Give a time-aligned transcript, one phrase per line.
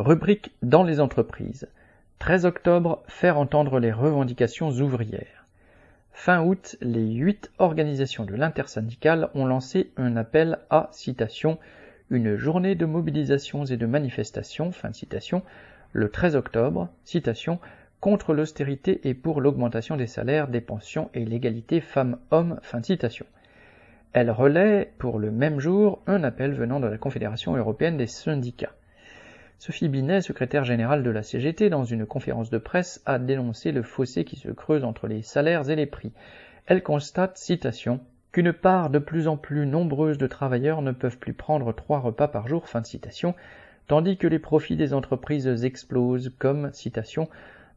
[0.00, 1.68] Rubrique dans les entreprises.
[2.20, 5.44] 13 octobre, faire entendre les revendications ouvrières.
[6.14, 11.58] Fin août, les huit organisations de l'intersyndicale ont lancé un appel à citation
[12.08, 15.42] une journée de mobilisations et de manifestations, fin de citation,
[15.92, 17.58] le 13 octobre, citation,
[18.00, 23.26] contre l'austérité et pour l'augmentation des salaires, des pensions et l'égalité femmes-hommes, fin de citation.
[24.14, 28.72] Elle relaie pour le même jour un appel venant de la Confédération européenne des syndicats.
[29.60, 33.82] Sophie Binet, secrétaire générale de la CGT, dans une conférence de presse, a dénoncé le
[33.82, 36.12] fossé qui se creuse entre les salaires et les prix.
[36.64, 38.00] Elle constate, citation,
[38.32, 42.26] qu'une part de plus en plus nombreuse de travailleurs ne peuvent plus prendre trois repas
[42.26, 43.34] par jour, fin de citation,
[43.86, 47.28] tandis que les profits des entreprises explosent, comme, citation,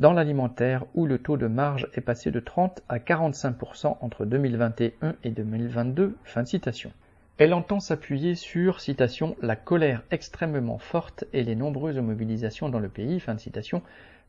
[0.00, 5.14] dans l'alimentaire où le taux de marge est passé de 30 à 45% entre 2021
[5.22, 6.90] et 2022, fin de citation.
[7.38, 12.88] Elle entend s'appuyer sur, citation, la colère extrêmement forte et les nombreuses mobilisations dans le
[12.88, 13.80] pays, fin de citation,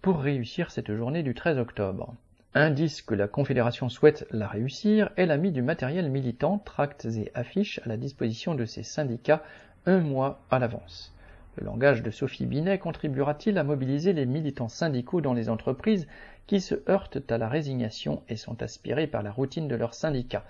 [0.00, 2.14] pour réussir cette journée du 13 octobre.
[2.54, 7.30] Indice que la Confédération souhaite la réussir, elle a mis du matériel militant, tracts et
[7.34, 9.42] affiches à la disposition de ses syndicats
[9.84, 11.14] un mois à l'avance.
[11.56, 16.06] Le langage de Sophie Binet contribuera-t-il à mobiliser les militants syndicaux dans les entreprises
[16.46, 20.44] qui se heurtent à la résignation et sont aspirés par la routine de leurs syndicats?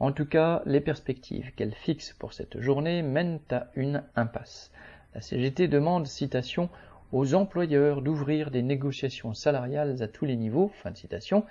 [0.00, 4.72] En tout cas, les perspectives qu'elle fixe pour cette journée mènent à une impasse.
[5.14, 6.68] La CGT demande, citation,
[7.12, 11.44] aux employeurs d'ouvrir des négociations salariales à tous les niveaux, fin de citation.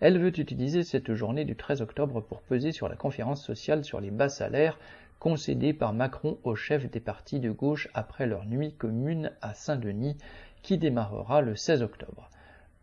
[0.00, 4.00] Elle veut utiliser cette journée du 13 octobre pour peser sur la conférence sociale sur
[4.00, 4.78] les bas salaires
[5.20, 10.16] concédée par Macron aux chefs des partis de gauche après leur nuit commune à Saint-Denis
[10.62, 12.28] qui démarrera le 16 octobre.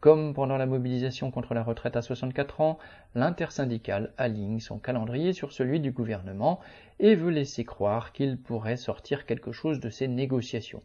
[0.02, 2.80] Comme pendant la mobilisation contre la retraite à 64 ans,
[3.14, 6.60] l'intersyndicale aligne son calendrier sur celui du gouvernement
[7.00, 10.82] et veut laisser croire qu'il pourrait sortir quelque chose de ces négociations.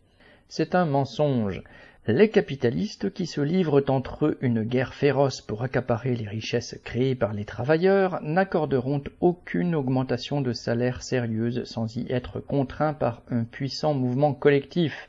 [0.49, 1.63] C'est un mensonge.
[2.07, 7.15] Les capitalistes qui se livrent entre eux une guerre féroce pour accaparer les richesses créées
[7.15, 13.45] par les travailleurs n'accorderont aucune augmentation de salaire sérieuse sans y être contraints par un
[13.45, 15.09] puissant mouvement collectif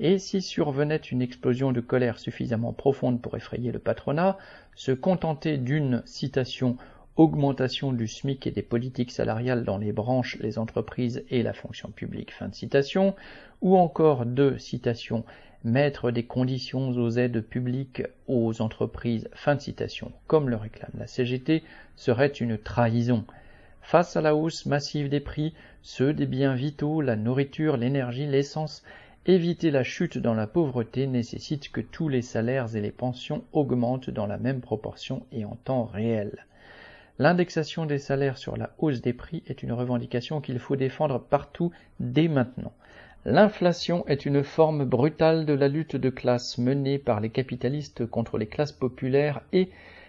[0.00, 4.38] et si survenait une explosion de colère suffisamment profonde pour effrayer le patronat,
[4.74, 6.76] se contenter d'une citation
[7.16, 11.90] augmentation du SMIC et des politiques salariales dans les branches, les entreprises et la fonction
[11.90, 13.16] publique, fin de citation,
[13.60, 15.24] ou encore de citation
[15.64, 21.08] mettre des conditions aux aides publiques aux entreprises, fin de citation, comme le réclame la
[21.08, 21.64] CGT,
[21.96, 23.24] serait une trahison.
[23.82, 28.84] Face à la hausse massive des prix, ceux des biens vitaux, la nourriture, l'énergie, l'essence,
[29.30, 34.08] Éviter la chute dans la pauvreté nécessite que tous les salaires et les pensions augmentent
[34.08, 36.46] dans la même proportion et en temps réel.
[37.18, 41.72] L'indexation des salaires sur la hausse des prix est une revendication qu'il faut défendre partout
[42.00, 42.72] dès maintenant.
[43.26, 48.38] L'inflation est une forme brutale de la lutte de classe menée par les capitalistes contre
[48.38, 49.68] les classes populaires et,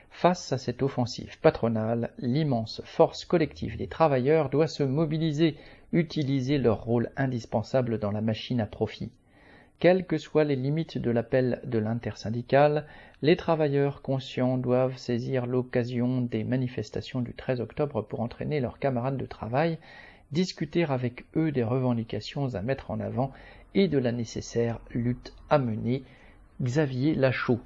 [0.09, 5.55] face à cette offensive patronale, l'immense force collective des travailleurs doit se mobiliser
[5.91, 9.11] utiliser leur rôle indispensable dans la machine à profit.
[9.79, 12.85] Quelles que soient les limites de l'appel de l'intersyndicale,
[13.21, 19.17] les travailleurs conscients doivent saisir l'occasion des manifestations du 13 octobre pour entraîner leurs camarades
[19.17, 19.77] de travail,
[20.31, 23.31] discuter avec eux des revendications à mettre en avant
[23.73, 26.03] et de la nécessaire lutte à mener.
[26.61, 27.61] Xavier Lachaud